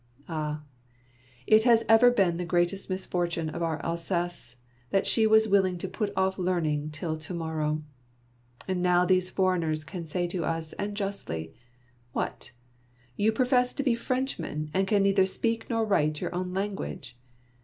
Ah, 0.27 0.63
it 1.45 1.63
has 1.65 1.85
ever 1.87 2.09
been 2.09 2.37
the 2.37 2.43
greatest 2.43 2.89
misfortune 2.89 3.51
of 3.51 3.61
our 3.61 3.79
Alsace 3.85 4.55
that 4.89 5.05
she 5.05 5.27
was 5.27 5.47
willing 5.47 5.77
to 5.77 5.87
put 5.87 6.11
off 6.17 6.39
learning 6.39 6.89
till 6.89 7.15
To 7.19 7.33
morrow! 7.35 7.83
And 8.67 8.81
now 8.81 9.05
these 9.05 9.29
foreigners 9.29 9.83
can 9.83 10.07
say 10.07 10.25
to 10.29 10.43
us, 10.43 10.73
and 10.73 10.97
justly,' 10.97 11.53
What! 12.13 12.49
you 13.15 13.31
profess 13.31 13.73
to 13.73 13.83
be 13.83 13.93
Frenchmen, 13.93 14.71
and 14.73 14.87
can 14.87 15.03
neither 15.03 15.27
speak 15.27 15.69
nor 15.69 15.85
write 15.85 16.19
your 16.19 16.33
own 16.33 16.51
language 16.51 17.15